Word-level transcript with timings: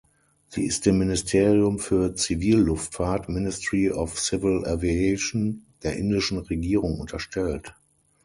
Sie 0.47 0.65
ist 0.65 0.87
dem 0.87 0.97
Ministerium 0.97 1.77
für 1.77 2.15
Zivilluftfahrt 2.15 3.29
"(Ministry 3.29 3.91
of 3.91 4.19
Civil 4.19 4.65
Aviation)" 4.65 5.67
der 5.83 5.95
indischen 5.95 6.39
Regierung 6.39 6.99
unterstellt. 6.99 7.75